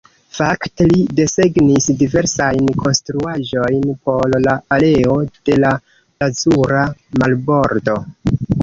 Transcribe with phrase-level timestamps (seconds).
[0.35, 6.93] Fakte li desegnis diversajn konstruaĵojn por la areo de la Lazura
[7.23, 8.03] Marbordo.